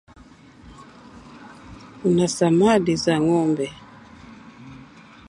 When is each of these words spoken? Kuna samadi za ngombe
Kuna 2.01 2.27
samadi 2.27 2.95
za 2.95 3.15
ngombe 3.21 3.65